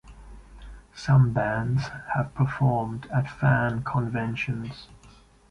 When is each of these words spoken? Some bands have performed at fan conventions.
Some 0.95 1.31
bands 1.31 1.83
have 2.15 2.33
performed 2.33 3.05
at 3.13 3.29
fan 3.29 3.83
conventions. 3.83 4.87